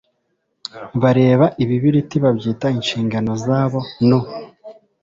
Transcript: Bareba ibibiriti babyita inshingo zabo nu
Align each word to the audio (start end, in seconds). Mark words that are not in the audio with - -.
Bareba 1.01 1.45
ibibiriti 1.63 2.15
babyita 2.23 2.67
inshingo 2.77 3.29
zabo 3.45 3.79
nu 4.07 4.19